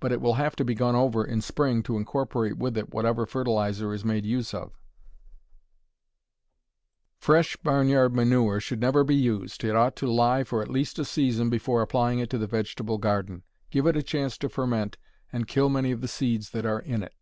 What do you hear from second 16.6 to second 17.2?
are in it.